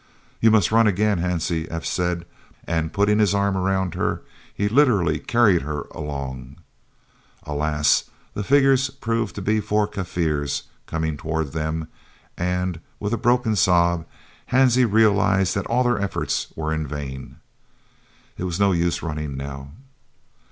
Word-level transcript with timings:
"You 0.39 0.49
must 0.49 0.71
run 0.71 0.87
again, 0.87 1.19
Hansie," 1.19 1.67
F. 1.69 1.85
said, 1.85 2.25
and 2.65 2.91
putting 2.91 3.19
his 3.19 3.35
arm 3.35 3.55
around 3.55 3.93
her, 3.93 4.23
he 4.51 4.67
literally 4.67 5.19
carried 5.19 5.61
her 5.61 5.81
along. 5.91 6.55
Alas! 7.43 8.05
the 8.33 8.43
figures 8.43 8.89
proved 8.89 9.35
to 9.35 9.43
be 9.43 9.59
four 9.59 9.85
Kaffirs 9.85 10.63
coming 10.87 11.17
towards 11.17 11.51
them, 11.51 11.87
and, 12.35 12.79
with 12.99 13.13
a 13.13 13.15
broken 13.15 13.55
sob, 13.55 14.07
Hansie 14.51 14.91
realised 14.91 15.53
that 15.53 15.67
all 15.67 15.83
their 15.83 16.01
efforts 16.01 16.47
were 16.55 16.73
in 16.73 16.87
vain. 16.87 17.35
It 18.39 18.45
was 18.45 18.59
no 18.59 18.71
use 18.71 19.03
running 19.03 19.37
now. 19.37 19.69